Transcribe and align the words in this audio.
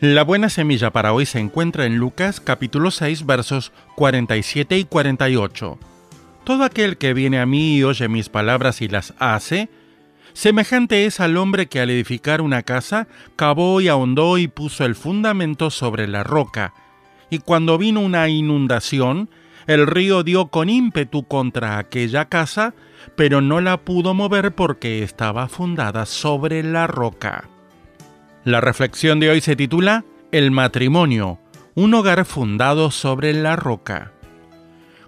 La 0.00 0.22
buena 0.22 0.48
semilla 0.48 0.92
para 0.92 1.12
hoy 1.12 1.26
se 1.26 1.40
encuentra 1.40 1.84
en 1.84 1.96
Lucas 1.96 2.38
capítulo 2.38 2.92
6 2.92 3.26
versos 3.26 3.72
47 3.96 4.78
y 4.78 4.84
48. 4.84 5.76
Todo 6.44 6.62
aquel 6.62 6.98
que 6.98 7.14
viene 7.14 7.40
a 7.40 7.46
mí 7.46 7.78
y 7.78 7.82
oye 7.82 8.06
mis 8.06 8.28
palabras 8.28 8.80
y 8.80 8.86
las 8.86 9.12
hace, 9.18 9.68
semejante 10.34 11.04
es 11.06 11.18
al 11.18 11.36
hombre 11.36 11.66
que 11.66 11.80
al 11.80 11.90
edificar 11.90 12.42
una 12.42 12.62
casa 12.62 13.08
cavó 13.34 13.80
y 13.80 13.88
ahondó 13.88 14.38
y 14.38 14.46
puso 14.46 14.84
el 14.84 14.94
fundamento 14.94 15.68
sobre 15.68 16.06
la 16.06 16.22
roca. 16.22 16.74
Y 17.28 17.40
cuando 17.40 17.76
vino 17.76 17.98
una 17.98 18.28
inundación, 18.28 19.28
el 19.66 19.84
río 19.88 20.22
dio 20.22 20.46
con 20.46 20.70
ímpetu 20.70 21.24
contra 21.24 21.76
aquella 21.76 22.26
casa, 22.26 22.72
pero 23.16 23.40
no 23.40 23.60
la 23.60 23.78
pudo 23.78 24.14
mover 24.14 24.54
porque 24.54 25.02
estaba 25.02 25.48
fundada 25.48 26.06
sobre 26.06 26.62
la 26.62 26.86
roca. 26.86 27.48
La 28.48 28.62
reflexión 28.62 29.20
de 29.20 29.28
hoy 29.28 29.42
se 29.42 29.56
titula 29.56 30.06
El 30.32 30.50
matrimonio, 30.50 31.38
un 31.74 31.92
hogar 31.92 32.24
fundado 32.24 32.90
sobre 32.90 33.34
la 33.34 33.56
roca. 33.56 34.12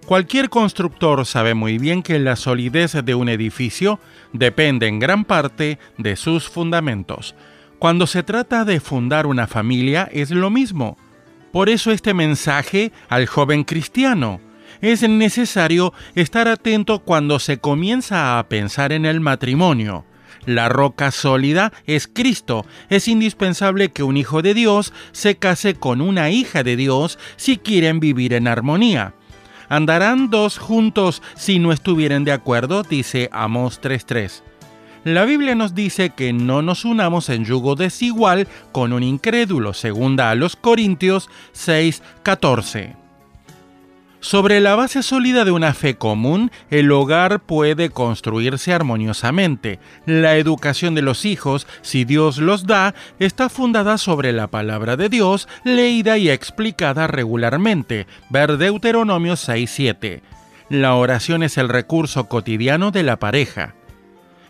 Cualquier 0.05 0.51
constructor 0.51 1.25
sabe 1.25 1.55
muy 1.55 1.79
bien 1.79 2.03
que 2.03 2.19
la 2.19 2.37
solidez 2.37 3.03
de 3.03 3.15
un 3.15 3.31
edificio 3.31 3.99
depende 4.35 4.89
en 4.89 4.99
gran 4.99 5.25
parte 5.25 5.79
de 5.97 6.17
sus 6.17 6.51
fundamentos. 6.51 7.35
Cuando 7.79 8.07
se 8.07 8.23
trata 8.23 8.67
de 8.67 8.79
fundar 8.79 9.27
una 9.27 9.47
familia 9.47 10.07
es 10.13 10.31
lo 10.31 10.51
mismo. 10.51 10.99
Por 11.51 11.71
eso 11.71 11.93
este 11.93 12.13
mensaje 12.13 12.93
al 13.09 13.25
joven 13.25 13.65
cristiano. 13.65 14.43
Es 14.83 15.01
necesario 15.09 15.95
estar 16.15 16.47
atento 16.47 16.99
cuando 16.99 17.39
se 17.39 17.57
comienza 17.57 18.39
a 18.39 18.47
pensar 18.51 18.93
en 18.93 19.07
el 19.07 19.21
matrimonio. 19.21 20.05
La 20.47 20.69
roca 20.69 21.11
sólida 21.11 21.73
es 21.87 22.09
Cristo. 22.09 22.67
Es 22.89 23.09
indispensable 23.09 23.91
que 23.91 24.03
un 24.03 24.17
hijo 24.17 24.43
de 24.43 24.55
Dios 24.55 24.93
se 25.13 25.37
case 25.37 25.75
con 25.75 26.01
una 26.01 26.31
hija 26.31 26.63
de 26.63 26.77
Dios 26.77 27.19
si 27.37 27.59
quieren 27.59 28.01
vivir 28.01 28.35
en 28.35 28.49
armonía. 28.49 29.15
¿Andarán 29.69 30.31
dos 30.31 30.59
juntos 30.59 31.23
si 31.37 31.59
no 31.59 31.73
estuvieren 31.73 32.25
de 32.25 32.33
acuerdo? 32.33 32.83
dice 32.83 33.29
Amos 33.33 33.81
3.3. 33.81 34.43
La 35.05 35.25
Biblia 35.25 35.55
nos 35.55 35.75
dice 35.75 36.11
que 36.11 36.33
no 36.35 36.61
nos 36.61 36.85
unamos 36.85 37.31
en 37.31 37.45
yugo 37.45 37.75
desigual 37.75 38.49
con 38.71 38.93
un 38.93 39.03
incrédulo, 39.03 39.73
segunda 39.73 40.31
a 40.31 40.35
los 40.35 40.57
Corintios 40.57 41.31
6.14. 41.55 42.97
Sobre 44.21 44.61
la 44.61 44.77
base 44.77 45.03
sólida 45.03 45.47
de 45.47 45.51
una 45.51 45.73
fe 45.73 45.97
común, 45.97 46.51
el 46.71 46.93
hogar 46.93 47.41
puede 47.41 47.89
construirse 47.89 48.75
armoniosamente. 48.75 49.79
La 50.05 50.37
educación 50.37 50.95
de 50.95 51.01
los 51.01 51.25
hijos, 51.25 51.67
si 51.81 52.05
Dios 52.05 52.37
los 52.37 52.67
da, 52.67 52.95
está 53.19 53.49
fundada 53.49 53.97
sobre 53.97 54.33
la 54.33 54.49
palabra 54.49 54.99
de 54.99 55.09
Dios, 55.09 55.49
leída 55.65 56.19
y 56.19 56.29
explicada 56.29 57.07
regularmente. 57.07 58.07
Ver 58.29 58.59
Deuteronomio 58.59 59.35
6.7. 59.35 60.21
La 60.69 60.95
oración 60.97 61.43
es 61.43 61.57
el 61.57 61.71
recurso 61.71 62.29
cotidiano 62.29 62.91
de 62.91 63.03
la 63.03 63.19
pareja. 63.19 63.75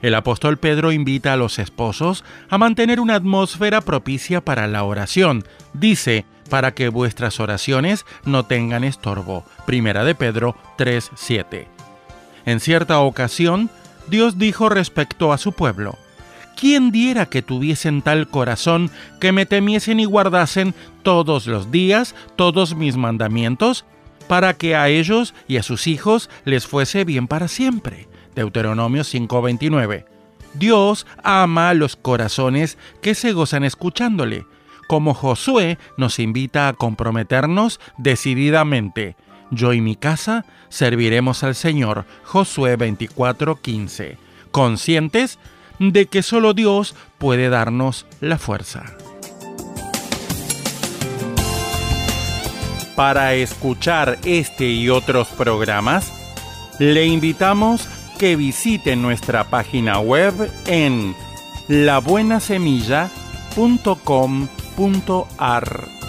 El 0.02 0.16
apóstol 0.16 0.58
Pedro 0.58 0.90
invita 0.90 1.32
a 1.32 1.36
los 1.36 1.60
esposos 1.60 2.24
a 2.48 2.58
mantener 2.58 2.98
una 2.98 3.14
atmósfera 3.14 3.82
propicia 3.82 4.40
para 4.40 4.66
la 4.66 4.82
oración. 4.82 5.44
Dice, 5.74 6.24
para 6.50 6.74
que 6.74 6.90
vuestras 6.90 7.40
oraciones 7.40 8.04
no 8.26 8.44
tengan 8.44 8.84
estorbo. 8.84 9.46
Primera 9.64 10.04
de 10.04 10.14
Pedro 10.14 10.54
3:7. 10.76 11.68
En 12.44 12.60
cierta 12.60 13.00
ocasión, 13.00 13.70
Dios 14.08 14.36
dijo 14.36 14.68
respecto 14.68 15.32
a 15.32 15.38
su 15.38 15.52
pueblo, 15.52 15.96
¿quién 16.56 16.90
diera 16.90 17.26
que 17.26 17.40
tuviesen 17.40 18.02
tal 18.02 18.28
corazón 18.28 18.90
que 19.20 19.32
me 19.32 19.46
temiesen 19.46 20.00
y 20.00 20.04
guardasen 20.04 20.74
todos 21.02 21.46
los 21.46 21.70
días 21.70 22.14
todos 22.36 22.74
mis 22.74 22.96
mandamientos, 22.96 23.86
para 24.28 24.54
que 24.54 24.76
a 24.76 24.88
ellos 24.88 25.34
y 25.48 25.56
a 25.56 25.62
sus 25.62 25.86
hijos 25.86 26.28
les 26.44 26.66
fuese 26.66 27.04
bien 27.04 27.26
para 27.26 27.48
siempre? 27.48 28.08
Deuteronomio 28.34 29.04
5:29. 29.04 30.04
Dios 30.54 31.06
ama 31.22 31.72
los 31.74 31.96
corazones 31.96 32.76
que 33.00 33.14
se 33.14 33.32
gozan 33.32 33.64
escuchándole, 33.64 34.44
como 34.90 35.14
Josué 35.14 35.78
nos 35.96 36.18
invita 36.18 36.66
a 36.66 36.72
comprometernos 36.72 37.78
decididamente. 37.96 39.14
Yo 39.52 39.72
y 39.72 39.80
mi 39.80 39.94
casa 39.94 40.44
serviremos 40.68 41.44
al 41.44 41.54
Señor. 41.54 42.06
Josué 42.24 42.76
24:15. 42.76 44.18
Conscientes 44.50 45.38
de 45.78 46.06
que 46.06 46.24
solo 46.24 46.54
Dios 46.54 46.96
puede 47.18 47.50
darnos 47.50 48.04
la 48.20 48.36
fuerza. 48.36 48.96
Para 52.96 53.34
escuchar 53.34 54.18
este 54.24 54.70
y 54.70 54.88
otros 54.88 55.28
programas, 55.28 56.12
le 56.80 57.06
invitamos 57.06 57.86
que 58.18 58.34
visite 58.34 58.96
nuestra 58.96 59.44
página 59.44 60.00
web 60.00 60.34
en 60.66 61.14
labuenasemilla.com.ar. 64.80 65.99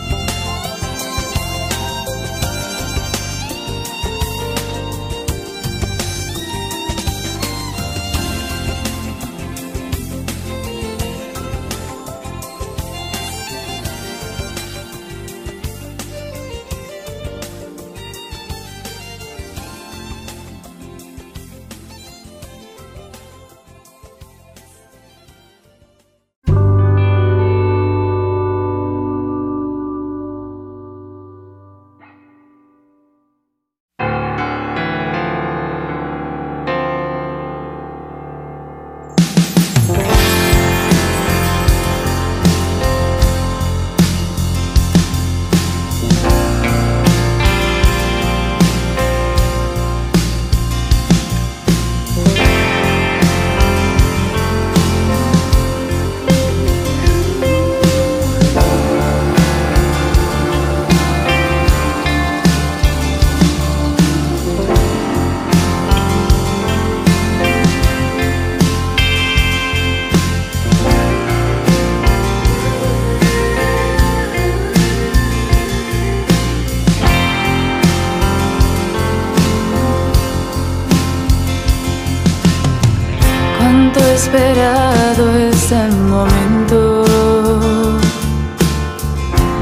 esperado 84.14 85.38
es 85.38 85.72
el 85.72 85.92
momento. 85.92 87.06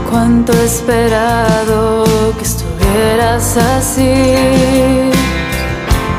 Cuánto 0.10 0.54
he 0.54 0.66
esperado 0.66 2.04
que 2.38 2.44
estuvieras 2.44 3.58
así. 3.58 5.12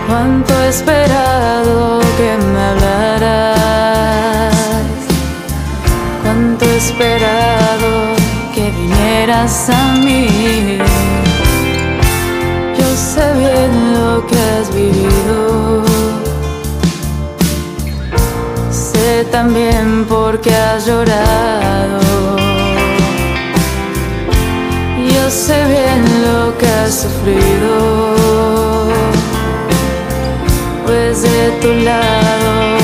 Cuánto 0.07 0.55
he 0.63 0.69
esperado 0.69 2.01
que 2.17 2.37
me 2.53 2.61
hablaras. 2.71 4.55
Cuánto 6.23 6.65
he 6.67 6.77
esperado 6.77 8.15
que 8.55 8.71
vinieras 8.71 9.71
a 9.71 9.95
mí. 10.05 10.79
Yo 12.79 12.97
sé 12.97 13.33
bien 13.35 13.95
lo 13.95 14.27
que 14.27 14.60
también 19.25 20.07
por 20.07 20.41
qué 20.41 20.55
has 20.55 20.87
llorado. 20.87 22.01
Yo 25.13 25.31
sé 25.31 25.65
bien 25.67 26.23
lo 26.23 26.57
que 26.59 26.67
has 26.67 27.03
sufrido, 27.03 28.87
pues 30.87 31.23
de 31.23 31.51
tu 31.61 31.75
lado. 31.85 32.80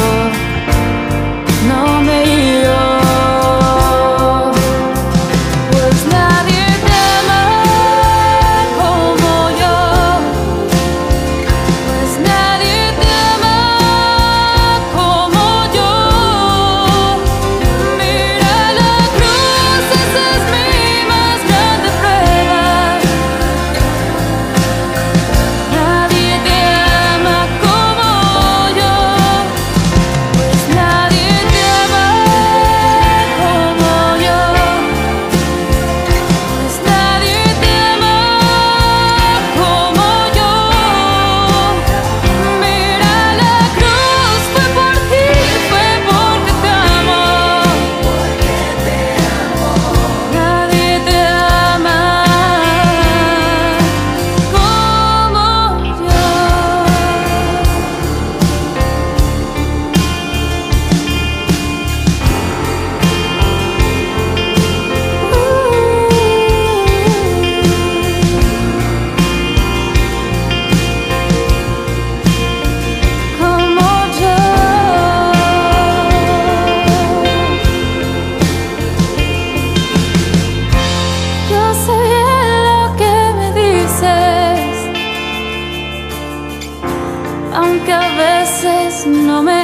no 89.07 89.43
me 89.43 89.56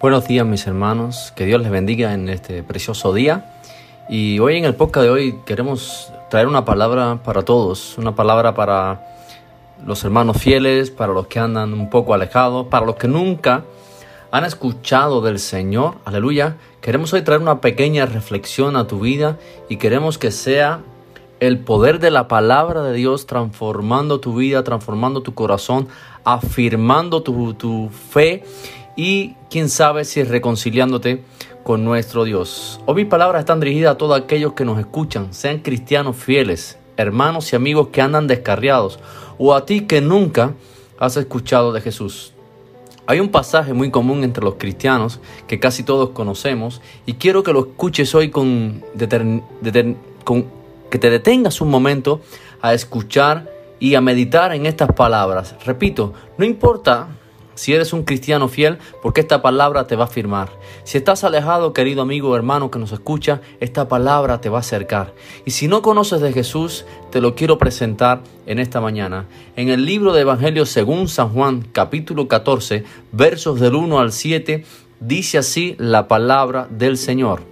Buenos 0.00 0.28
días 0.28 0.46
mis 0.46 0.64
hermanos, 0.68 1.32
que 1.34 1.44
Dios 1.44 1.60
les 1.60 1.72
bendiga 1.72 2.14
en 2.14 2.28
este 2.28 2.62
precioso 2.62 3.12
día. 3.12 3.50
Y 4.08 4.38
hoy 4.38 4.56
en 4.56 4.64
el 4.64 4.76
podcast 4.76 5.02
de 5.02 5.10
hoy 5.10 5.40
queremos 5.44 6.12
traer 6.30 6.46
una 6.46 6.64
palabra 6.64 7.20
para 7.24 7.42
todos, 7.42 7.98
una 7.98 8.14
palabra 8.14 8.54
para 8.54 9.04
los 9.84 10.04
hermanos 10.04 10.40
fieles, 10.40 10.92
para 10.92 11.12
los 11.12 11.26
que 11.26 11.40
andan 11.40 11.72
un 11.72 11.90
poco 11.90 12.14
alejados, 12.14 12.68
para 12.68 12.86
los 12.86 12.94
que 12.94 13.08
nunca 13.08 13.64
han 14.30 14.44
escuchado 14.44 15.20
del 15.20 15.40
Señor, 15.40 15.96
aleluya. 16.04 16.58
Queremos 16.80 17.12
hoy 17.12 17.22
traer 17.22 17.40
una 17.40 17.60
pequeña 17.60 18.06
reflexión 18.06 18.76
a 18.76 18.86
tu 18.86 19.00
vida 19.00 19.36
y 19.68 19.78
queremos 19.78 20.16
que 20.16 20.30
sea 20.30 20.78
el 21.40 21.58
poder 21.58 21.98
de 21.98 22.12
la 22.12 22.28
palabra 22.28 22.84
de 22.84 22.92
Dios 22.92 23.26
transformando 23.26 24.20
tu 24.20 24.36
vida, 24.36 24.62
transformando 24.62 25.22
tu 25.22 25.34
corazón, 25.34 25.88
afirmando 26.22 27.24
tu, 27.24 27.54
tu 27.54 27.90
fe 27.90 28.44
y 28.98 29.36
quién 29.48 29.68
sabe 29.68 30.04
si 30.04 30.24
reconciliándote 30.24 31.22
con 31.62 31.84
nuestro 31.84 32.24
Dios. 32.24 32.80
Hoy 32.84 32.96
mis 32.96 33.06
palabras 33.06 33.38
están 33.38 33.60
dirigidas 33.60 33.92
a 33.92 33.96
todos 33.96 34.20
aquellos 34.20 34.54
que 34.54 34.64
nos 34.64 34.80
escuchan, 34.80 35.32
sean 35.32 35.60
cristianos 35.60 36.16
fieles, 36.16 36.78
hermanos 36.96 37.52
y 37.52 37.56
amigos 37.56 37.90
que 37.92 38.02
andan 38.02 38.26
descarriados, 38.26 38.98
o 39.38 39.54
a 39.54 39.64
ti 39.66 39.82
que 39.82 40.00
nunca 40.00 40.54
has 40.98 41.16
escuchado 41.16 41.72
de 41.72 41.80
Jesús. 41.80 42.32
Hay 43.06 43.20
un 43.20 43.28
pasaje 43.28 43.72
muy 43.72 43.92
común 43.92 44.24
entre 44.24 44.42
los 44.42 44.56
cristianos 44.56 45.20
que 45.46 45.60
casi 45.60 45.84
todos 45.84 46.10
conocemos 46.10 46.82
y 47.06 47.14
quiero 47.14 47.44
que 47.44 47.52
lo 47.52 47.60
escuches 47.60 48.16
hoy 48.16 48.30
con, 48.30 48.82
con 50.24 50.44
que 50.90 50.98
te 50.98 51.08
detengas 51.08 51.60
un 51.60 51.70
momento 51.70 52.20
a 52.60 52.74
escuchar 52.74 53.48
y 53.78 53.94
a 53.94 54.00
meditar 54.00 54.52
en 54.52 54.66
estas 54.66 54.92
palabras. 54.92 55.54
Repito, 55.64 56.14
no 56.36 56.44
importa 56.44 57.10
si 57.58 57.74
eres 57.74 57.92
un 57.92 58.04
cristiano 58.04 58.46
fiel, 58.46 58.78
porque 59.02 59.20
esta 59.20 59.42
palabra 59.42 59.88
te 59.88 59.96
va 59.96 60.04
a 60.04 60.06
afirmar. 60.06 60.48
Si 60.84 60.96
estás 60.96 61.24
alejado, 61.24 61.72
querido 61.72 62.02
amigo 62.02 62.30
o 62.30 62.36
hermano 62.36 62.70
que 62.70 62.78
nos 62.78 62.92
escucha, 62.92 63.40
esta 63.58 63.88
palabra 63.88 64.40
te 64.40 64.48
va 64.48 64.58
a 64.58 64.60
acercar. 64.60 65.12
Y 65.44 65.50
si 65.50 65.66
no 65.66 65.82
conoces 65.82 66.20
de 66.20 66.32
Jesús, 66.32 66.84
te 67.10 67.20
lo 67.20 67.34
quiero 67.34 67.58
presentar 67.58 68.22
en 68.46 68.60
esta 68.60 68.80
mañana. 68.80 69.26
En 69.56 69.70
el 69.70 69.86
libro 69.86 70.12
de 70.12 70.20
Evangelio 70.20 70.66
según 70.66 71.08
San 71.08 71.30
Juan, 71.30 71.66
capítulo 71.72 72.28
14, 72.28 72.84
versos 73.10 73.58
del 73.58 73.74
1 73.74 73.98
al 73.98 74.12
7, 74.12 74.64
dice 75.00 75.38
así 75.38 75.74
la 75.78 76.06
palabra 76.06 76.68
del 76.70 76.96
Señor. 76.96 77.42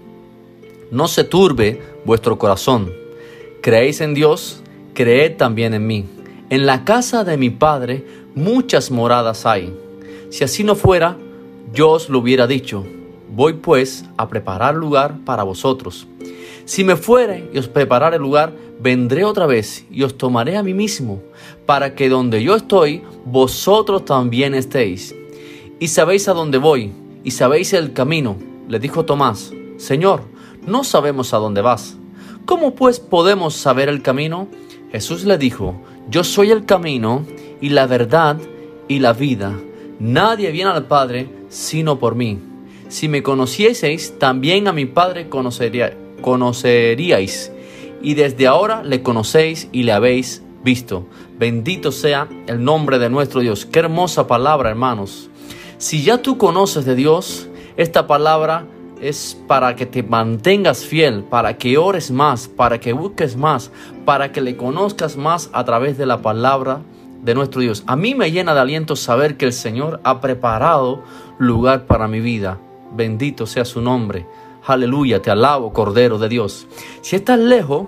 No 0.93 1.09
se 1.09 1.25
turbe 1.25 1.83
vuestro 2.05 2.39
corazón. 2.39 2.93
Creéis 3.61 4.01
en 4.01 4.15
Dios, 4.15 4.63
creed 4.95 5.37
también 5.37 5.75
en 5.75 5.85
mí. 5.85 6.05
En 6.49 6.65
la 6.65 6.85
casa 6.85 7.25
de 7.25 7.37
mi 7.37 7.51
Padre 7.51 8.05
muchas 8.37 8.93
moradas 8.93 9.47
hay. 9.47 9.75
Si 10.31 10.45
así 10.45 10.65
no 10.65 10.75
fuera, 10.75 11.17
yo 11.73 11.91
os 11.91 12.09
lo 12.09 12.19
hubiera 12.19 12.47
dicho. 12.47 12.85
Voy 13.29 13.55
pues 13.55 14.05
a 14.17 14.29
preparar 14.29 14.75
lugar 14.75 15.19
para 15.25 15.43
vosotros. 15.43 16.07
Si 16.65 16.85
me 16.85 16.97
fuere 16.97 17.49
y 17.53 17.59
os 17.59 17.69
preparare 17.69 18.19
lugar, 18.19 18.53
vendré 18.81 19.25
otra 19.25 19.47
vez 19.47 19.87
y 19.91 20.03
os 20.03 20.19
tomaré 20.19 20.57
a 20.57 20.63
mí 20.63 20.75
mismo, 20.75 21.23
para 21.65 21.95
que 21.95 22.09
donde 22.09 22.43
yo 22.43 22.57
estoy, 22.57 23.03
vosotros 23.25 24.05
también 24.05 24.55
estéis. 24.55 25.15
Y 25.79 25.89
sabéis 25.89 26.29
a 26.29 26.33
dónde 26.33 26.59
voy, 26.59 26.93
y 27.23 27.33
sabéis 27.33 27.73
el 27.73 27.93
camino. 27.93 28.37
Le 28.69 28.79
dijo 28.79 29.05
Tomás, 29.05 29.53
Señor, 29.77 30.23
no 30.67 30.83
sabemos 30.85 31.35
a 31.35 31.39
dónde 31.39 31.61
vas. 31.61 31.97
¿Cómo 32.47 32.75
pues 32.75 33.01
podemos 33.01 33.55
saber 33.55 33.89
el 33.89 34.03
camino? 34.03 34.49
Jesús 34.91 35.25
le 35.25 35.39
dijo, 35.39 35.81
Yo 36.09 36.25
soy 36.25 36.51
el 36.51 36.65
camino 36.65 37.25
y 37.61 37.71
la 37.71 37.87
verdad 37.87 38.39
y 38.89 39.01
la 39.01 39.13
vida. 39.13 39.53
Nadie 39.99 40.51
viene 40.51 40.71
al 40.71 40.87
Padre 40.87 41.29
sino 41.49 41.99
por 41.99 42.15
mí. 42.15 42.39
Si 42.89 43.09
me 43.09 43.23
conocieseis, 43.23 44.19
también 44.19 44.69
a 44.69 44.73
mi 44.73 44.87
Padre 44.87 45.29
conocería, 45.29 45.97
conoceríais. 46.21 47.53
Y 48.03 48.15
desde 48.15 48.47
ahora 48.47 48.83
le 48.83 49.03
conocéis 49.03 49.69
y 49.73 49.83
le 49.83 49.93
habéis 49.93 50.43
visto. 50.63 51.07
Bendito 51.39 51.93
sea 51.93 52.29
el 52.47 52.63
nombre 52.63 52.99
de 52.99 53.11
nuestro 53.11 53.41
Dios. 53.41 53.67
Qué 53.67 53.81
hermosa 53.81 54.27
palabra, 54.27 54.71
hermanos. 54.71 55.31
Si 55.79 56.03
ya 56.03 56.23
tú 56.23 56.39
conoces 56.39 56.85
de 56.85 56.95
Dios, 56.95 57.49
esta 57.77 58.07
palabra 58.07 58.67
es 59.01 59.37
para 59.47 59.77
que 59.77 59.87
te 59.87 60.03
mantengas 60.03 60.85
fiel, 60.85 61.25
para 61.25 61.59
que 61.59 61.77
ores 61.79 62.11
más, 62.11 62.49
para 62.49 62.81
que 62.81 62.93
busques 62.93 63.37
más, 63.37 63.71
para 64.05 64.33
que 64.33 64.41
le 64.41 64.57
conozcas 64.57 65.17
más 65.17 65.51
a 65.53 65.65
través 65.65 65.99
de 65.99 66.07
la 66.07 66.23
palabra 66.23 66.81
de 67.23 67.35
nuestro 67.35 67.61
Dios. 67.61 67.85
A 67.87 67.97
mí 67.97 68.15
me 68.15 68.31
llena 68.31 68.55
de 68.55 68.61
aliento 68.61 68.97
saber 68.97 69.37
que 69.37 69.47
el 69.47 69.53
Señor 69.53 70.01
ha 70.05 70.21
preparado 70.21 71.03
lugar 71.39 71.87
para 71.87 72.09
mi 72.09 72.21
vida. 72.21 72.59
Bendito 72.93 73.47
sea 73.47 73.65
su 73.65 73.81
nombre. 73.81 74.27
Aleluya, 74.67 75.23
te 75.23 75.31
alabo, 75.31 75.73
Cordero 75.73 76.19
de 76.19 76.29
Dios. 76.29 76.67
Si 77.01 77.17
estás 77.17 77.39
lejos 77.39 77.87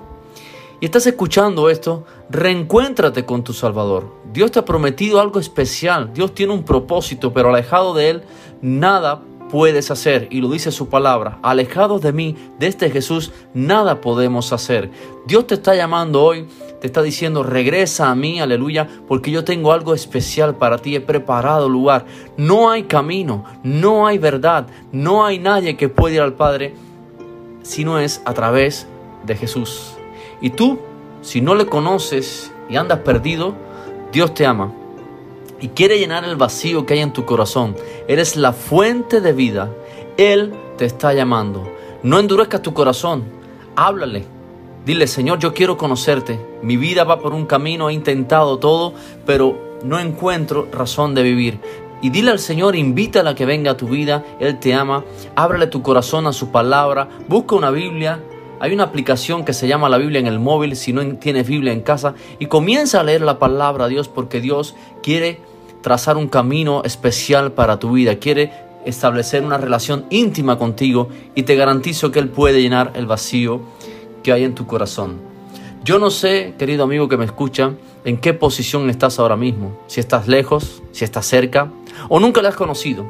y 0.81 0.85
estás 0.85 1.07
escuchando 1.07 1.71
esto, 1.71 2.05
reencuéntrate 2.31 3.25
con 3.25 3.43
tu 3.43 3.53
Salvador. 3.53 4.15
Dios 4.33 4.53
te 4.53 4.61
ha 4.61 4.65
prometido 4.65 5.21
algo 5.21 5.41
especial. 5.41 6.13
Dios 6.13 6.35
tiene 6.35 6.53
un 6.53 6.63
propósito, 6.63 7.33
pero 7.33 7.49
alejado 7.49 7.95
de 7.95 8.11
Él, 8.11 8.23
nada 8.63 9.23
puedes 9.51 9.91
hacer. 9.91 10.29
Y 10.31 10.41
lo 10.41 10.51
dice 10.51 10.71
su 10.71 10.89
palabra. 10.89 11.39
Alejados 11.43 12.01
de 12.01 12.13
mí, 12.13 12.37
de 12.59 12.69
este 12.69 12.91
Jesús, 12.91 13.33
nada 13.55 14.01
podemos 14.01 14.53
hacer. 14.53 14.91
Dios 15.27 15.47
te 15.47 15.55
está 15.55 15.75
llamando 15.75 16.23
hoy 16.23 16.47
te 16.81 16.87
está 16.87 17.03
diciendo, 17.03 17.43
regresa 17.43 18.11
a 18.11 18.15
mí, 18.15 18.41
aleluya, 18.41 18.89
porque 19.09 19.31
yo 19.31 19.45
tengo 19.45 19.73
algo 19.73 19.95
especial 19.95 20.55
para 20.57 20.79
ti, 20.79 20.95
he 20.95 21.01
preparado 21.01 21.69
lugar. 21.69 22.07
No 22.37 22.71
hay 22.71 22.85
camino, 22.85 23.45
no 23.65 24.07
hay 24.07 24.19
verdad, 24.19 24.67
no 24.93 25.25
hay 25.25 25.39
nadie 25.39 25.77
que 25.77 25.89
pueda 25.89 26.17
ir 26.17 26.21
al 26.23 26.35
Padre 26.35 26.75
si 27.63 27.85
no 27.85 27.99
es 27.99 28.23
a 28.25 28.33
través 28.33 28.87
de 29.27 29.37
Jesús. 29.37 29.95
Y 30.41 30.51
tú, 30.51 30.79
si 31.21 31.41
no 31.41 31.55
le 31.55 31.67
conoces 31.67 32.53
y 32.71 32.77
andas 32.77 33.01
perdido, 33.01 33.55
Dios 34.13 34.33
te 34.35 34.47
ama 34.47 34.73
y 35.61 35.69
quiere 35.69 35.99
llenar 35.99 36.25
el 36.25 36.37
vacío 36.37 36.87
que 36.87 36.95
hay 36.95 37.01
en 37.01 37.13
tu 37.13 37.25
corazón. 37.25 37.77
Eres 38.07 38.37
la 38.37 38.53
fuente 38.53 39.21
de 39.21 39.33
vida. 39.33 39.71
Él 40.17 40.55
te 40.77 40.85
está 40.85 41.13
llamando. 41.13 41.69
No 42.03 42.19
endurezcas 42.19 42.63
tu 42.63 42.73
corazón. 42.73 43.25
Háblale, 43.75 44.25
Dile, 44.89 45.07
Señor, 45.07 45.39
yo 45.39 45.53
quiero 45.53 45.77
conocerte. 45.77 46.41
Mi 46.63 46.79
vida 46.79 47.05
va 47.05 47.21
por 47.21 47.35
un 47.35 47.45
camino, 47.45 47.91
he 47.91 47.93
intentado 47.93 48.59
todo, 48.59 48.95
pero 49.27 49.77
no 49.85 49.99
encuentro 49.99 50.67
razón 50.73 51.15
de 51.15 51.23
vivir. 51.23 51.61
Y 52.01 52.09
dile 52.09 52.31
al 52.31 52.39
Señor, 52.39 52.75
invítala 52.75 53.33
a 53.33 53.35
que 53.35 53.45
venga 53.45 53.73
a 53.73 53.77
tu 53.77 53.87
vida, 53.87 54.25
Él 54.41 54.59
te 54.59 54.73
ama, 54.73 55.05
ábrele 55.37 55.67
tu 55.67 55.83
corazón 55.83 56.27
a 56.27 56.33
su 56.33 56.51
palabra, 56.51 57.07
busca 57.29 57.55
una 57.55 57.71
Biblia. 57.71 58.25
Hay 58.61 58.73
una 58.73 58.85
aplicación 58.85 59.45
que 59.45 59.53
se 59.53 59.69
llama 59.69 59.91
la 59.91 59.99
Biblia 59.99 60.21
en 60.21 60.27
el 60.27 60.39
móvil, 60.39 60.75
si 60.75 60.95
no 60.95 61.07
tienes 61.19 61.47
Biblia 61.47 61.75
en 61.75 61.83
casa, 61.83 62.15
y 62.39 62.47
comienza 62.47 63.01
a 63.01 63.05
leer 63.05 63.21
la 63.21 63.39
palabra 63.39 63.89
de 63.89 63.91
Dios 63.91 64.09
porque 64.09 64.41
Dios 64.41 64.75
quiere 65.03 65.43
trazar 65.83 66.17
un 66.17 66.29
camino 66.29 66.83
especial 66.83 67.53
para 67.53 67.79
tu 67.79 67.93
vida, 67.93 68.17
quiere 68.17 68.53
establecer 68.87 69.45
una 69.45 69.59
relación 69.59 70.07
íntima 70.09 70.57
contigo 70.57 71.11
y 71.35 71.43
te 71.43 71.57
garantizo 71.57 72.11
que 72.11 72.21
Él 72.21 72.31
puede 72.31 72.63
llenar 72.63 72.93
el 72.95 73.05
vacío 73.05 73.61
que 74.23 74.33
hay 74.33 74.45
en 74.45 74.55
tu 74.55 74.67
corazón. 74.67 75.17
Yo 75.85 75.99
no 75.99 76.11
sé, 76.11 76.55
querido 76.59 76.85
amigo 76.85 77.09
que 77.09 77.17
me 77.17 77.25
escucha, 77.25 77.73
en 78.05 78.19
qué 78.19 78.35
posición 78.35 78.91
estás 78.91 79.19
ahora 79.19 79.37
mismo, 79.37 79.79
si 79.87 80.01
estás 80.01 80.29
lejos, 80.29 80.83
si 80.93 81.05
estás 81.05 81.27
cerca, 81.27 81.71
o 82.09 82.21
nunca 82.21 82.43
le 82.43 82.49
has 82.49 82.57
conocido. 82.57 83.07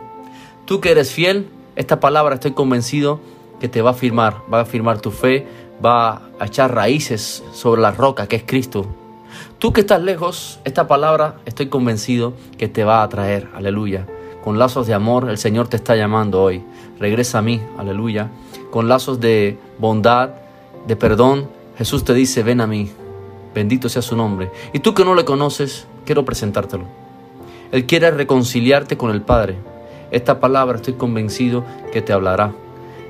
Tú 0.64 0.80
que 0.80 0.90
eres 0.90 1.12
fiel, 1.12 1.48
esta 1.76 2.00
palabra 2.00 2.34
estoy 2.34 2.52
convencido 2.52 3.20
que 3.60 3.68
te 3.68 3.82
va 3.82 3.90
a 3.90 3.92
afirmar, 3.94 4.42
va 4.52 4.58
a 4.58 4.62
afirmar 4.62 5.00
tu 5.00 5.10
fe, 5.10 5.46
va 5.84 6.30
a 6.38 6.46
echar 6.46 6.74
raíces 6.74 7.42
sobre 7.52 7.80
la 7.80 7.90
roca 7.90 8.26
que 8.26 8.36
es 8.36 8.44
Cristo. 8.46 8.86
Tú 9.58 9.72
que 9.72 9.80
estás 9.80 10.02
lejos, 10.02 10.60
esta 10.64 10.86
palabra 10.86 11.36
estoy 11.46 11.68
convencido 11.68 12.34
que 12.58 12.68
te 12.68 12.84
va 12.84 13.00
a 13.00 13.04
atraer, 13.04 13.48
aleluya. 13.54 14.06
Con 14.42 14.58
lazos 14.58 14.86
de 14.86 14.94
amor 14.94 15.28
el 15.28 15.38
Señor 15.38 15.68
te 15.68 15.76
está 15.76 15.96
llamando 15.96 16.42
hoy. 16.42 16.62
Regresa 16.98 17.38
a 17.38 17.42
mí, 17.42 17.60
aleluya. 17.76 18.30
Con 18.70 18.88
lazos 18.88 19.20
de 19.20 19.58
bondad, 19.78 20.30
de 20.88 20.96
perdón, 20.96 21.50
Jesús 21.76 22.02
te 22.02 22.14
dice, 22.14 22.42
ven 22.42 22.62
a 22.62 22.66
mí, 22.66 22.90
bendito 23.54 23.90
sea 23.90 24.00
su 24.00 24.16
nombre. 24.16 24.50
Y 24.72 24.78
tú 24.78 24.94
que 24.94 25.04
no 25.04 25.14
le 25.14 25.26
conoces, 25.26 25.86
quiero 26.06 26.24
presentártelo. 26.24 26.84
Él 27.70 27.84
quiere 27.84 28.10
reconciliarte 28.10 28.96
con 28.96 29.10
el 29.10 29.20
Padre. 29.20 29.56
Esta 30.10 30.40
palabra 30.40 30.76
estoy 30.76 30.94
convencido 30.94 31.62
que 31.92 32.00
te 32.00 32.14
hablará. 32.14 32.52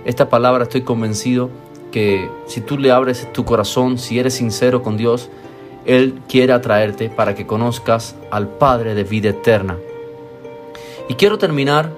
Esta 0.04 0.28
palabra 0.28 0.64
estoy 0.64 0.82
convencido 0.82 1.50
que 1.92 2.28
si 2.48 2.60
tú 2.60 2.78
le 2.78 2.90
abres 2.90 3.32
tu 3.32 3.44
corazón, 3.44 3.96
si 3.96 4.18
eres 4.18 4.34
sincero 4.34 4.82
con 4.82 4.96
Dios, 4.96 5.30
Él 5.86 6.20
quiere 6.28 6.52
atraerte 6.52 7.10
para 7.10 7.36
que 7.36 7.46
conozcas 7.46 8.16
al 8.32 8.48
Padre 8.48 8.96
de 8.96 9.04
vida 9.04 9.28
eterna. 9.28 9.76
Y 11.08 11.14
quiero 11.14 11.38
terminar 11.38 11.92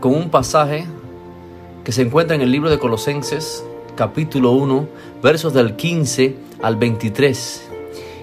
con 0.00 0.12
un 0.12 0.28
pasaje 0.28 0.86
que 1.84 1.92
se 1.92 2.02
encuentra 2.02 2.34
en 2.34 2.42
el 2.42 2.50
libro 2.50 2.68
de 2.68 2.80
Colosenses, 2.80 3.64
capítulo 4.00 4.52
1, 4.52 4.88
versos 5.22 5.52
del 5.52 5.76
15 5.76 6.34
al 6.62 6.76
23. 6.76 7.68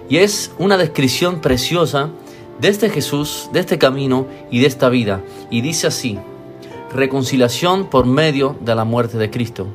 Y 0.10 0.18
es 0.18 0.52
una 0.58 0.76
descripción 0.76 1.40
preciosa 1.40 2.10
de 2.60 2.70
este 2.70 2.90
Jesús, 2.90 3.48
de 3.54 3.60
este 3.60 3.78
camino 3.78 4.26
y 4.50 4.60
de 4.60 4.66
esta 4.66 4.90
vida. 4.90 5.22
Y 5.52 5.62
dice 5.62 5.86
así, 5.86 6.18
reconciliación 6.92 7.92
por 7.92 8.08
medio 8.08 8.56
de 8.60 8.74
la 8.74 8.86
muerte 8.86 9.20
de 9.20 9.30
Cristo. 9.30 9.68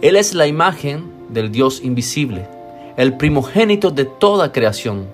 Él 0.00 0.16
es 0.16 0.32
la 0.32 0.46
imagen 0.46 1.04
del 1.28 1.52
Dios 1.52 1.82
invisible, 1.84 2.48
el 2.96 3.18
primogénito 3.18 3.90
de 3.90 4.06
toda 4.06 4.50
creación, 4.50 5.08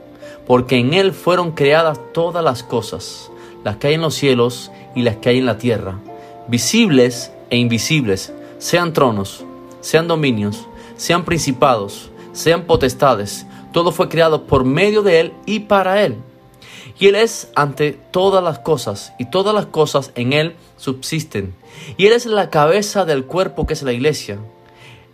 porque 0.46 0.76
en 0.76 0.94
Él 0.94 1.12
fueron 1.12 1.50
creadas 1.50 1.98
todas 2.12 2.44
las 2.44 2.62
cosas, 2.62 3.32
las 3.64 3.78
que 3.78 3.88
hay 3.88 3.94
en 3.94 4.02
los 4.02 4.14
cielos 4.14 4.70
y 4.94 5.02
las 5.02 5.16
que 5.16 5.30
hay 5.30 5.38
en 5.38 5.46
la 5.46 5.58
tierra, 5.58 5.98
visibles 6.46 7.32
e 7.50 7.56
invisibles, 7.56 8.32
sean 8.58 8.92
tronos, 8.92 9.44
sean 9.84 10.08
dominios, 10.08 10.66
sean 10.96 11.26
principados, 11.26 12.10
sean 12.32 12.62
potestades, 12.62 13.46
todo 13.70 13.92
fue 13.92 14.08
creado 14.08 14.46
por 14.46 14.64
medio 14.64 15.02
de 15.02 15.20
Él 15.20 15.32
y 15.44 15.60
para 15.60 16.02
Él. 16.02 16.16
Y 16.98 17.08
Él 17.08 17.16
es 17.16 17.50
ante 17.54 17.92
todas 17.92 18.42
las 18.42 18.60
cosas, 18.60 19.12
y 19.18 19.26
todas 19.26 19.54
las 19.54 19.66
cosas 19.66 20.10
en 20.14 20.32
Él 20.32 20.56
subsisten. 20.78 21.54
Y 21.98 22.06
Él 22.06 22.14
es 22.14 22.24
la 22.24 22.48
cabeza 22.48 23.04
del 23.04 23.26
cuerpo 23.26 23.66
que 23.66 23.74
es 23.74 23.82
la 23.82 23.92
iglesia, 23.92 24.38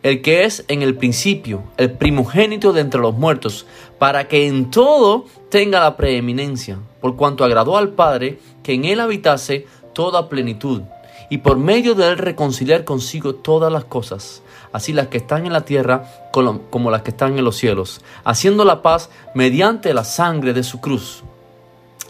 el 0.05 0.23
que 0.23 0.45
es 0.45 0.65
en 0.69 0.83
el 0.83 0.97
principio, 0.97 1.65
el 1.77 1.91
primogénito 1.91 2.73
de 2.73 2.83
entre 2.83 3.01
los 3.01 3.17
muertos, 3.17 3.67
para 3.99 4.29
que 4.29 4.47
en 4.47 4.71
todo 4.71 5.25
tenga 5.49 5.81
la 5.81 5.97
preeminencia, 5.97 6.79
por 7.01 7.17
cuanto 7.17 7.43
agradó 7.43 7.77
al 7.77 7.89
Padre 7.89 8.39
que 8.63 8.75
en 8.75 8.85
Él 8.85 9.01
habitase 9.01 9.67
toda 9.95 10.29
plenitud, 10.29 10.83
y 11.31 11.39
por 11.39 11.57
medio 11.57 11.95
de 11.95 12.09
Él 12.09 12.19
reconciliar 12.19 12.85
consigo 12.85 13.37
todas 13.37 13.73
las 13.73 13.85
cosas, 13.85 14.43
así 14.73 14.93
las 14.93 15.07
que 15.07 15.19
están 15.19 15.47
en 15.47 15.53
la 15.53 15.65
tierra 15.65 16.29
como 16.33 16.91
las 16.91 17.03
que 17.03 17.11
están 17.11 17.39
en 17.39 17.45
los 17.45 17.57
cielos, 17.57 18.03
haciendo 18.25 18.65
la 18.65 18.83
paz 18.83 19.09
mediante 19.35 19.95
la 19.95 20.05
sangre 20.05 20.53
de 20.53 20.65
su 20.65 20.81
cruz. 20.81 21.23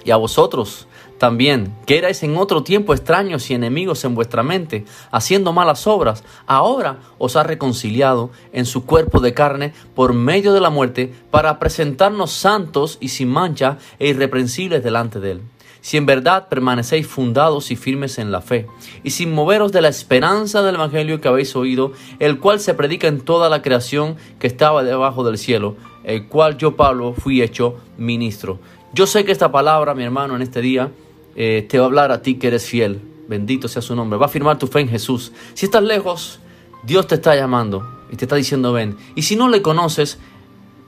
Y 0.04 0.10
a 0.10 0.16
vosotros 0.16 0.88
también, 1.18 1.74
que 1.84 1.98
erais 1.98 2.22
en 2.22 2.38
otro 2.38 2.62
tiempo 2.62 2.94
extraños 2.94 3.50
y 3.50 3.54
enemigos 3.54 4.04
en 4.04 4.14
vuestra 4.14 4.42
mente, 4.42 4.86
haciendo 5.10 5.52
malas 5.52 5.86
obras, 5.86 6.24
ahora 6.46 7.00
os 7.18 7.36
ha 7.36 7.42
reconciliado 7.42 8.30
en 8.54 8.64
su 8.64 8.86
cuerpo 8.86 9.20
de 9.20 9.34
carne 9.34 9.74
por 9.94 10.14
medio 10.14 10.54
de 10.54 10.62
la 10.62 10.70
muerte, 10.70 11.12
para 11.30 11.58
presentarnos 11.58 12.30
santos 12.30 12.96
y 13.00 13.10
sin 13.10 13.28
mancha 13.28 13.76
e 13.98 14.08
irreprensibles 14.08 14.82
delante 14.82 15.20
de 15.20 15.32
él. 15.32 15.42
Si 15.80 15.96
en 15.96 16.06
verdad 16.06 16.48
permanecéis 16.48 17.06
fundados 17.06 17.70
y 17.70 17.76
firmes 17.76 18.18
en 18.18 18.30
la 18.30 18.40
fe, 18.40 18.66
y 19.02 19.10
sin 19.10 19.32
moveros 19.32 19.72
de 19.72 19.80
la 19.80 19.88
esperanza 19.88 20.62
del 20.62 20.74
Evangelio 20.74 21.20
que 21.20 21.28
habéis 21.28 21.56
oído, 21.56 21.92
el 22.18 22.38
cual 22.38 22.60
se 22.60 22.74
predica 22.74 23.08
en 23.08 23.20
toda 23.20 23.48
la 23.48 23.62
creación 23.62 24.16
que 24.38 24.46
estaba 24.46 24.84
debajo 24.84 25.24
del 25.24 25.38
cielo, 25.38 25.76
el 26.04 26.26
cual 26.28 26.58
yo, 26.58 26.76
Pablo, 26.76 27.14
fui 27.14 27.42
hecho 27.42 27.76
ministro. 27.96 28.58
Yo 28.92 29.06
sé 29.06 29.24
que 29.24 29.32
esta 29.32 29.52
palabra, 29.52 29.94
mi 29.94 30.02
hermano, 30.02 30.36
en 30.36 30.42
este 30.42 30.60
día, 30.60 30.90
eh, 31.36 31.66
te 31.68 31.78
va 31.78 31.84
a 31.84 31.86
hablar 31.86 32.12
a 32.12 32.22
ti 32.22 32.34
que 32.34 32.48
eres 32.48 32.66
fiel. 32.66 33.00
Bendito 33.28 33.68
sea 33.68 33.82
su 33.82 33.94
nombre. 33.94 34.18
Va 34.18 34.26
a 34.26 34.28
afirmar 34.28 34.58
tu 34.58 34.66
fe 34.66 34.80
en 34.80 34.88
Jesús. 34.88 35.32
Si 35.54 35.66
estás 35.66 35.84
lejos, 35.84 36.40
Dios 36.82 37.06
te 37.06 37.14
está 37.14 37.36
llamando 37.36 37.88
y 38.10 38.16
te 38.16 38.24
está 38.24 38.34
diciendo 38.34 38.72
ven. 38.72 38.96
Y 39.14 39.22
si 39.22 39.36
no 39.36 39.48
le 39.48 39.62
conoces, 39.62 40.18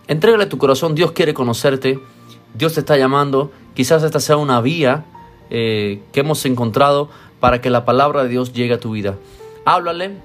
entrégale 0.08 0.46
tu 0.46 0.58
corazón. 0.58 0.96
Dios 0.96 1.12
quiere 1.12 1.34
conocerte. 1.34 2.00
Dios 2.54 2.74
te 2.74 2.80
está 2.80 2.96
llamando. 2.96 3.50
Quizás 3.74 4.02
esta 4.02 4.20
sea 4.20 4.36
una 4.36 4.60
vía 4.60 5.04
eh, 5.50 6.02
que 6.12 6.20
hemos 6.20 6.44
encontrado 6.44 7.08
para 7.40 7.60
que 7.60 7.70
la 7.70 7.84
palabra 7.84 8.22
de 8.22 8.28
Dios 8.28 8.52
llegue 8.52 8.74
a 8.74 8.80
tu 8.80 8.92
vida. 8.92 9.16
Háblale, 9.64 10.16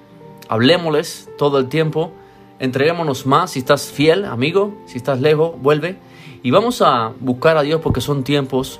hablémosles 0.49 1.29
todo 1.37 1.59
el 1.59 1.67
tiempo. 1.67 2.11
Entreguémonos 2.59 3.25
más. 3.25 3.51
Si 3.51 3.59
estás 3.59 3.87
fiel, 3.91 4.25
amigo, 4.25 4.73
si 4.85 4.97
estás 4.97 5.21
lejos, 5.21 5.53
vuelve. 5.61 5.97
Y 6.43 6.51
vamos 6.51 6.81
a 6.81 7.13
buscar 7.19 7.57
a 7.57 7.61
Dios 7.61 7.81
porque 7.81 8.01
son 8.01 8.23
tiempos 8.23 8.79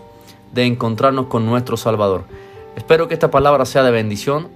de 0.53 0.65
encontrarnos 0.65 1.27
con 1.27 1.45
nuestro 1.45 1.77
Salvador. 1.77 2.23
Espero 2.75 3.07
que 3.07 3.13
esta 3.13 3.31
palabra 3.31 3.65
sea 3.65 3.83
de 3.83 3.91
bendición 3.91 4.49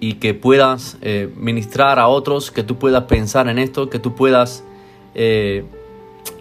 y 0.00 0.14
que 0.14 0.34
puedas 0.34 0.96
eh, 1.00 1.32
ministrar 1.36 1.98
a 1.98 2.08
otros, 2.08 2.50
que 2.50 2.62
tú 2.62 2.76
puedas 2.76 3.04
pensar 3.04 3.48
en 3.48 3.58
esto, 3.58 3.90
que 3.90 3.98
tú 3.98 4.14
puedas 4.14 4.62
eh, 5.14 5.64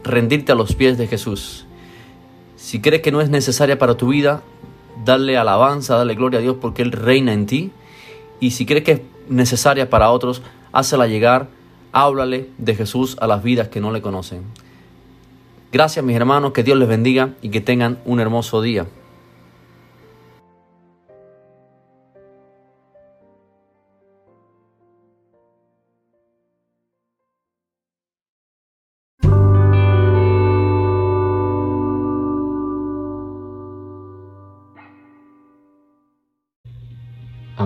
rendirte 0.03 0.51
a 0.51 0.55
los 0.55 0.75
pies 0.75 0.97
de 0.97 1.07
Jesús. 1.07 1.65
Si 2.55 2.81
crees 2.81 3.01
que 3.01 3.11
no 3.11 3.21
es 3.21 3.29
necesaria 3.29 3.77
para 3.77 3.97
tu 3.97 4.09
vida, 4.09 4.41
dale 5.05 5.37
alabanza, 5.37 5.95
dale 5.95 6.15
gloria 6.15 6.39
a 6.39 6.41
Dios 6.41 6.57
porque 6.59 6.81
Él 6.81 6.91
reina 6.91 7.33
en 7.33 7.45
ti. 7.45 7.71
Y 8.39 8.51
si 8.51 8.65
crees 8.65 8.83
que 8.83 8.91
es 8.91 9.01
necesaria 9.29 9.89
para 9.89 10.11
otros, 10.11 10.41
hácela 10.71 11.07
llegar, 11.07 11.49
háblale 11.91 12.49
de 12.57 12.75
Jesús 12.75 13.17
a 13.19 13.27
las 13.27 13.43
vidas 13.43 13.69
que 13.69 13.81
no 13.81 13.91
le 13.91 14.01
conocen. 14.01 14.43
Gracias 15.71 16.03
mis 16.03 16.15
hermanos, 16.15 16.53
que 16.53 16.63
Dios 16.63 16.77
les 16.77 16.87
bendiga 16.87 17.33
y 17.41 17.49
que 17.49 17.61
tengan 17.61 17.99
un 18.05 18.19
hermoso 18.19 18.61
día. 18.61 18.87